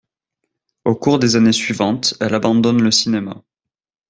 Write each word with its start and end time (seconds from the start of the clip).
Au 0.83 0.95
cours 0.95 1.19
des 1.19 1.35
années 1.35 1.51
suivantes, 1.51 2.15
elle 2.19 2.33
abandonne 2.33 2.81
le 2.81 2.89
cinéma. 2.89 3.43